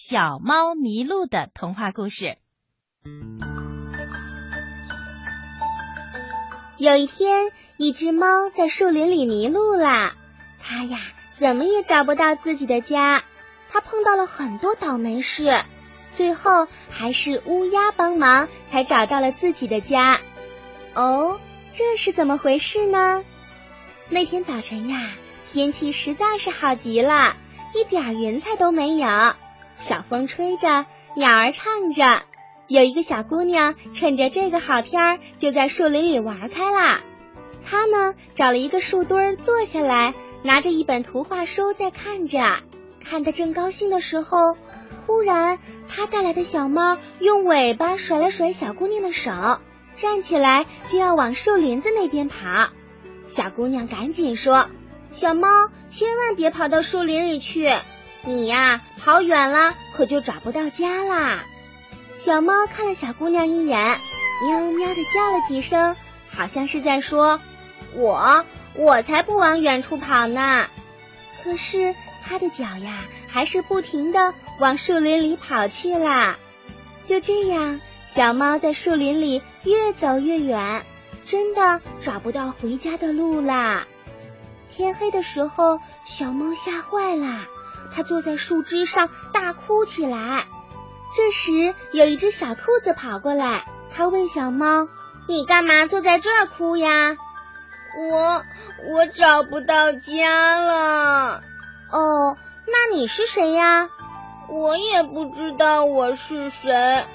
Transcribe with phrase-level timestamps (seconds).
[0.00, 2.36] 小猫迷路的童话故事。
[6.76, 10.12] 有一天，一只猫在树林里迷路了，
[10.60, 11.00] 它呀
[11.34, 13.24] 怎么也找不到自己的家。
[13.70, 15.64] 它碰到了很多倒霉事，
[16.14, 20.20] 最后还是乌鸦帮忙才找到了自己的家。
[20.94, 21.40] 哦，
[21.72, 23.24] 这是怎么回事呢？
[24.08, 25.10] 那天早晨呀，
[25.44, 27.36] 天气实在是好极了，
[27.74, 29.34] 一点云彩都没有。
[29.78, 30.86] 小风吹着，
[31.16, 32.22] 鸟儿唱着，
[32.66, 37.00] 有一个小姑娘趁着这个好天儿，就在树林里玩开了。
[37.64, 42.40] 她呢，找了一个树墩儿坐下来，拿着一本图画书在看着。
[43.04, 44.56] 看得正高兴的时候，
[45.06, 49.60] 忽然她带来的小猫用尾巴甩了甩小姑娘的手，
[49.94, 52.36] 站起来就要往树林子那边跑。
[53.26, 54.68] 小姑娘赶紧说
[55.12, 55.48] ：“小猫，
[55.88, 57.68] 千万别跑到树林里去，
[58.22, 61.44] 你呀跑远了可就找不到家啦。”
[62.18, 63.98] 小猫看了小姑娘一眼，
[64.44, 65.96] 喵喵的叫了几声，
[66.28, 67.40] 好像是在说
[67.94, 68.44] ：“我
[68.74, 70.66] 我才不往远处跑呢。”
[71.44, 76.36] 可是它的脚呀还是不停的往树林里跑去啦。
[77.04, 80.84] 就这样，小猫在树林里越走越远。
[81.24, 83.86] 真的找不到回家的路啦！
[84.70, 87.44] 天黑的时候，小猫吓坏了，
[87.94, 90.46] 它坐在树枝上大哭起来。
[91.16, 94.88] 这时，有一只小兔子跑过来，它问小猫
[95.26, 97.16] ：“你干嘛坐在这儿哭呀
[98.10, 98.44] ？”“我
[98.92, 101.42] 我找不到家了。
[101.90, 103.88] ”“哦，那你是谁呀
[104.48, 107.06] ？”“我也不知道我是谁，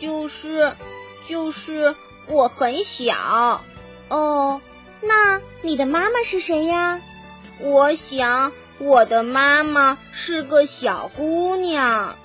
[0.00, 0.74] 就是
[1.28, 1.94] 就是。”
[2.26, 3.60] 我很小
[4.08, 4.62] 哦，
[5.02, 7.02] 那你的妈妈是谁呀？
[7.60, 12.16] 我想我的妈妈是个小姑娘。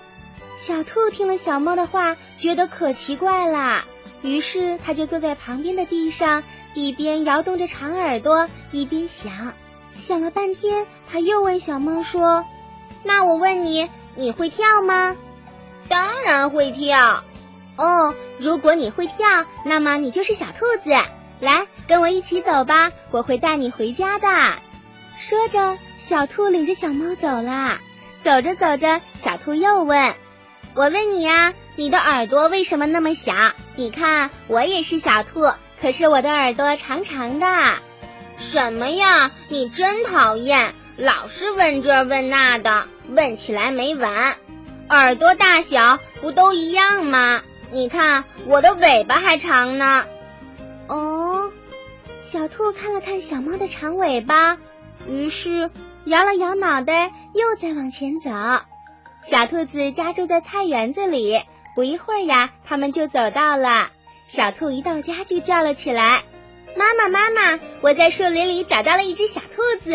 [0.58, 3.86] 小兔听了小猫的话，觉得可奇怪啦，
[4.22, 9.54] 于是它就坐在旁边的地上，一边摇动着长耳朵，一边想。
[9.96, 12.46] 想了半天，它又问小猫说
[13.04, 15.16] ：“那我问你，你会跳吗
[15.88, 17.24] ？”“当然会跳。”
[17.78, 19.26] 哦，如果你会跳，
[19.66, 20.92] 那么你就是小兔子。
[21.40, 24.28] 来，跟我一起走吧，我会带你回家的。
[25.18, 25.78] 说着，
[26.10, 27.78] 小兔领着小猫走了。
[28.24, 30.16] 走着走着，小兔又问
[30.74, 33.32] ：“我问你呀，你的耳朵为什么那么小？
[33.76, 37.46] 你看，我也是小兔，可是我的耳朵长长的。”
[38.42, 39.30] 什么呀？
[39.50, 44.36] 你真讨厌，老是问这问那的，问起来没完。
[44.90, 47.44] 耳朵大小不都一样吗？
[47.70, 50.06] 你看，我的尾巴还长呢。
[50.88, 51.52] 哦，
[52.24, 54.58] 小兔看了看小猫的长尾巴，
[55.08, 55.70] 于是
[56.06, 58.30] 摇了摇脑袋，又再往前走。
[59.24, 61.42] 小兔子家住在菜园子里，
[61.76, 63.90] 不一会儿呀，他们就走到了。
[64.28, 66.24] 小兔一到家就叫了起来
[66.78, 69.92] ：“妈妈，妈妈，我在树林里找到了一只小兔子。”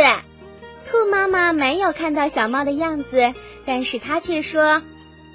[0.90, 3.32] 兔妈妈没有看到小猫的样子，
[3.64, 4.82] 但是它却说：“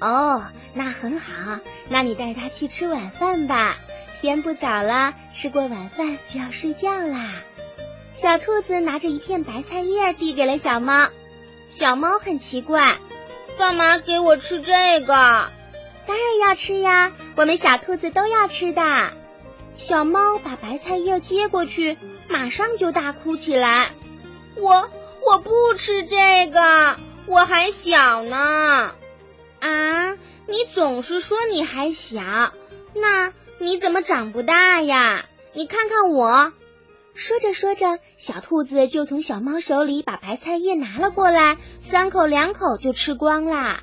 [0.00, 1.58] 哦。”那很好，
[1.88, 3.76] 那你带它去吃晚饭吧。
[4.14, 7.32] 天不早了，吃过晚饭就要睡觉啦。
[8.20, 11.08] 小兔子拿着一片白菜叶递给了小猫，
[11.70, 12.98] 小猫很奇怪，
[13.56, 15.50] 干嘛给我吃这个？
[16.06, 18.82] 当然要吃呀，我们小兔子都要吃的。
[19.78, 21.96] 小猫把白菜叶接过去，
[22.28, 23.92] 马上就大哭起来。
[24.54, 24.90] 我
[25.26, 28.92] 我不吃这个，我还小呢。
[29.60, 30.12] 啊。
[30.46, 32.20] 你总是说你还小，
[32.92, 35.24] 那你怎么长不大呀？
[35.54, 36.52] 你看看我。
[37.14, 43.80] 说着说着，小兔子就从小猫手里把白菜叶拿了过来，三口两口就吃光啦。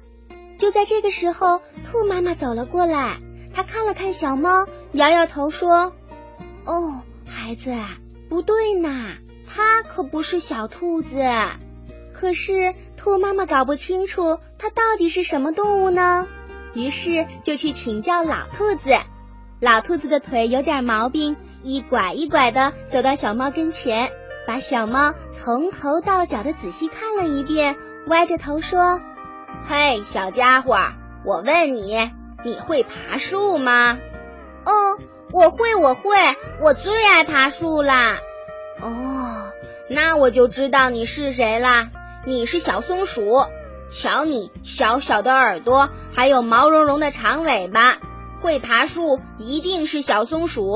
[0.58, 3.18] 就在这个时候，兔妈妈走了过来，
[3.54, 5.94] 她看了看小猫，摇摇头说
[6.66, 7.76] ：“哦，孩子，
[8.30, 9.16] 不对呢，
[9.48, 11.22] 它可不是小兔子。
[12.14, 16.28] 可是兔妈妈搞不清楚它到底是什么动物呢？”
[16.74, 18.90] 于是就去请教老兔子，
[19.60, 24.12] 老兔子的腿有点毛病，一拐一拐的走到小猫跟前，
[24.46, 27.76] 把小猫从头到脚的仔细看了一遍，
[28.06, 29.02] 歪着头说
[29.68, 30.78] ：“嘿，小家伙，
[31.26, 32.12] 我问你，
[32.46, 33.98] 你会爬树吗
[34.64, 35.00] ？”“哦，
[35.32, 36.12] 我会，我会，
[36.62, 38.20] 我最爱爬树啦。
[38.80, 39.52] ”“哦，
[39.90, 41.90] 那我就知道你是谁啦，
[42.28, 43.24] 你是小松鼠。”
[43.90, 47.98] 瞧你小小的耳朵，还有毛茸茸的长尾巴，
[48.42, 50.72] 会爬树一定是小松鼠。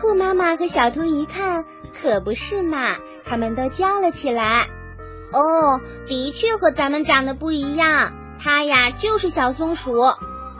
[0.00, 1.64] 兔妈妈和小兔一看，
[2.00, 4.68] 可不是嘛，他们都叫了起来
[5.32, 9.94] ：“哦，的确和咱们长得不一样，它呀就是小松鼠，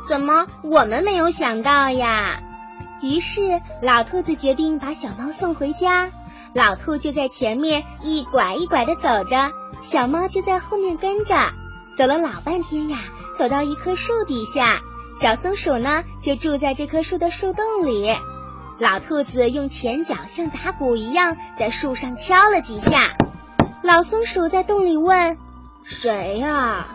[0.08, 2.40] 怎么我们没有想到呀？
[3.02, 3.40] 于是
[3.80, 6.10] 老兔子决定把小猫送回家，
[6.52, 11.34] 老兔就在前面一拐一拐的走着，小猫就在后面跟着。
[11.96, 12.98] 走了老半天呀，
[13.38, 14.80] 走到一棵树底下，
[15.20, 18.10] 小松鼠呢就住在这棵树的树洞里。
[18.78, 23.18] 老兔子用前脚像打鼓一样在树上敲了几下，
[23.82, 25.36] 老松鼠在洞里问
[25.84, 26.86] ：“谁呀？”“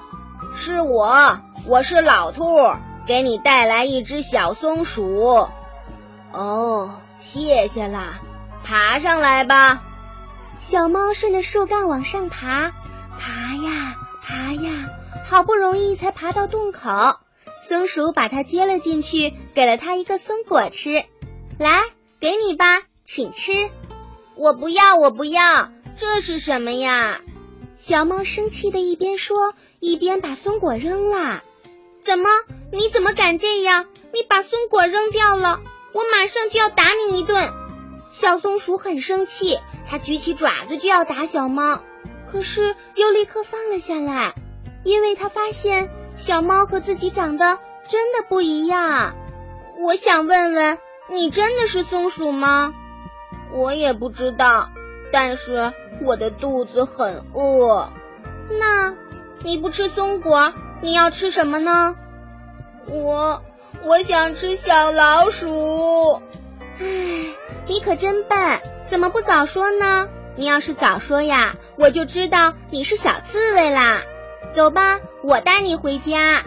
[0.58, 1.38] 是我，
[1.68, 2.48] 我是老兔，
[3.06, 5.48] 给你带来一只小松鼠。
[6.34, 8.16] ”“哦，谢谢啦，
[8.64, 9.84] 爬上来吧。”
[10.58, 12.72] 小猫顺着树干往上爬，
[13.20, 13.96] 爬呀。
[14.28, 14.90] 爬呀，
[15.30, 17.20] 好不容易才爬到洞口，
[17.68, 21.04] 松鼠把它接了进去，给了它一个松果吃。
[21.58, 21.82] 来，
[22.20, 23.72] 给你吧，请吃。
[24.36, 27.22] 我不要，我不要，这是什么呀？
[27.76, 31.42] 小猫生气的一边说，一边把松果扔了。
[32.02, 32.30] 怎么？
[32.72, 33.88] 你怎么敢这样？
[34.14, 35.60] 你把松果扔掉了，
[35.92, 37.52] 我马上就要打你一顿。
[38.12, 39.58] 小松鼠很生气，
[39.90, 41.82] 它举起爪子就要打小猫。
[42.32, 44.36] 可是又立刻放了下来，
[44.84, 49.16] 因为它发现小猫和自己长得真的不一样。
[49.78, 50.78] 我想问问，
[51.10, 52.74] 你真的是松鼠吗？
[53.52, 54.70] 我也不知道，
[55.12, 57.90] 但是我的肚子很饿。
[58.60, 58.94] 那
[59.44, 61.96] 你不吃松果，你要吃什么呢？
[62.88, 63.42] 我
[63.84, 66.22] 我想吃小老鼠。
[66.80, 66.86] 唉，
[67.68, 70.08] 你可真笨，怎么不早说呢？
[70.38, 74.02] 你要是早说呀，我就知道你是小刺猬啦。
[74.54, 76.44] 走吧，我带你回家。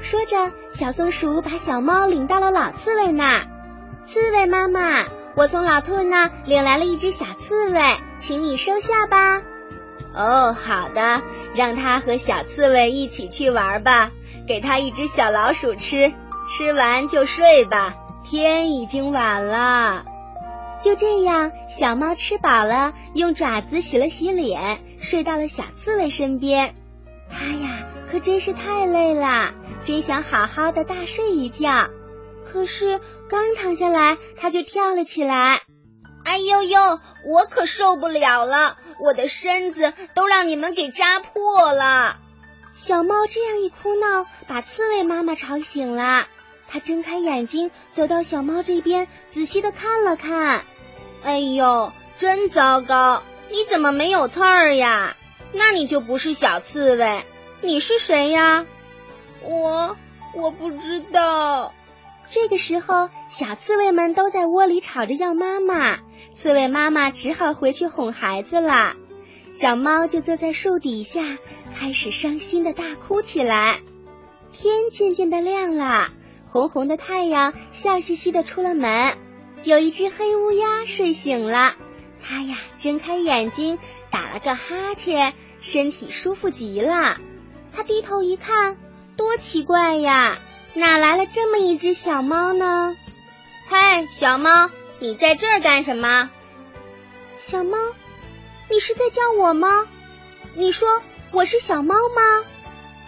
[0.00, 3.46] 说着，小松鼠把小猫领到了老刺猬那儿。
[4.04, 5.04] 刺猬妈妈，
[5.36, 7.80] 我从老兔那领来了一只小刺猬，
[8.18, 9.42] 请你收下吧。
[10.12, 11.22] 哦，好的，
[11.54, 14.10] 让它和小刺猬一起去玩吧。
[14.48, 16.12] 给它一只小老鼠吃，
[16.48, 17.94] 吃完就睡吧。
[18.24, 20.02] 天已经晚了。
[20.82, 26.74] 就这样，小猫吃饱了，用爪子洗了洗脸，睡到了小刺猬身边。
[27.30, 29.52] 它呀，可真是太累了，
[29.84, 31.86] 真想好好的大睡一觉。
[32.44, 35.60] 可是刚躺下来，它就跳了起来。
[36.24, 42.16] 哎呦呦，我可受不了了，我的身子都让你们给扎破了。
[42.74, 46.26] 小猫这样一哭闹，把刺猬妈妈吵醒了。
[46.66, 50.64] 它睁开眼睛，走到小猫这边，仔细的看了看。
[51.22, 53.22] 哎呦，真糟糕！
[53.50, 55.16] 你怎么没有刺儿呀？
[55.52, 57.24] 那你就不是小刺猬，
[57.62, 58.64] 你是谁呀？
[59.42, 59.96] 我
[60.34, 61.74] 我不知道。
[62.30, 65.98] 这个时候，小刺猬们都在窝里吵着要妈妈，
[66.32, 68.94] 刺猬妈妈只好回去哄孩子了。
[69.52, 71.36] 小猫就坐在树底下，
[71.76, 73.80] 开始伤心的大哭起来。
[74.52, 76.12] 天渐渐的亮了。
[76.46, 79.18] 红红的太阳笑嘻嘻的出了门，
[79.64, 81.76] 有一只黑乌鸦睡醒了，
[82.20, 83.78] 它呀睁开眼睛
[84.10, 87.18] 打了个哈欠，身体舒服极了。
[87.74, 88.76] 他低头一看，
[89.16, 90.38] 多奇怪呀，
[90.74, 92.96] 哪来了这么一只小猫呢？
[93.68, 96.30] 嗨，小猫，你在这儿干什么？
[97.38, 97.78] 小猫，
[98.68, 99.86] 你是在叫我吗？
[100.54, 100.88] 你说
[101.30, 102.44] 我是小猫吗？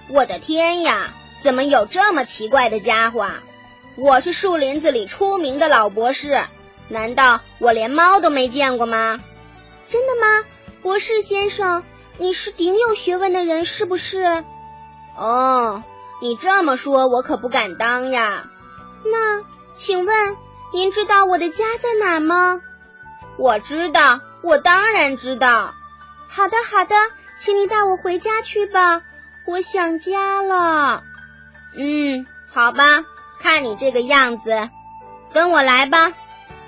[0.09, 1.13] 我的天呀！
[1.41, 3.29] 怎么有这么奇怪的家伙？
[3.97, 6.45] 我是树林子里出名的老博士，
[6.89, 9.19] 难道我连猫都没见过吗？
[9.89, 10.45] 真的吗，
[10.83, 11.83] 博士先生？
[12.19, 14.45] 你是顶有学问的人，是不是？
[15.17, 15.83] 哦，
[16.21, 18.45] 你这么说，我可不敢当呀。
[19.05, 19.43] 那
[19.75, 20.37] 请问
[20.73, 22.61] 您知道我的家在哪吗？
[23.37, 25.75] 我知道，我当然知道。
[26.29, 26.95] 好的，好的，
[27.39, 29.03] 请你带我回家去吧，
[29.47, 31.03] 我想家了。
[31.77, 33.05] 嗯，好吧，
[33.39, 34.69] 看你这个样子，
[35.33, 36.13] 跟我来吧。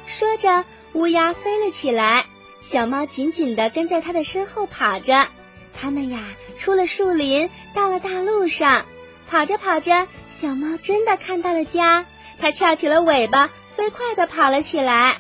[0.07, 2.27] 说着，乌鸦飞了起来，
[2.61, 5.29] 小猫紧紧的跟在它的身后跑着。
[5.79, 6.21] 他们呀，
[6.59, 8.87] 出了树林，到了大路上。
[9.29, 12.05] 跑着跑着，小猫真的看到了家，
[12.39, 15.19] 它翘起了尾巴，飞快的跑了起来。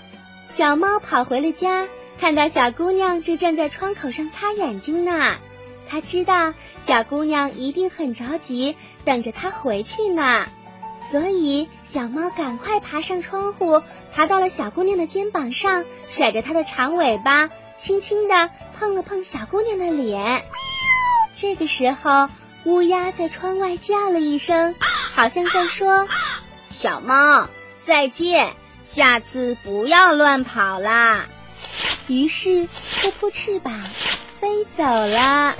[0.50, 1.88] 小猫跑回了家，
[2.20, 5.36] 看到小姑娘正站在窗口上擦眼睛呢。
[5.88, 10.46] 它知道小姑娘一定很着急，等着它回去呢，
[11.10, 13.82] 所以小猫赶快爬上窗户，
[14.12, 20.44] 爬到了小姑娘的肩膀上，甩着它的长尾巴，轻轻的碰了碰小姑娘的脸。
[21.34, 22.28] 这个时候，
[22.64, 24.74] 乌鸦在窗外叫了一声，
[25.14, 26.06] 好像在说
[26.70, 27.48] ：“小猫，
[27.82, 28.52] 再见，
[28.82, 31.26] 下次不要乱跑啦。”
[32.06, 33.72] 于是，扑扑翅膀。
[34.40, 35.54] 飞走了。